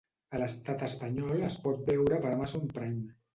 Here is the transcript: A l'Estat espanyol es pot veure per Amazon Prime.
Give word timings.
A 0.35 0.39
l'Estat 0.43 0.85
espanyol 0.87 1.43
es 1.49 1.59
pot 1.67 1.85
veure 1.91 2.19
per 2.25 2.33
Amazon 2.39 2.67
Prime. 2.75 3.07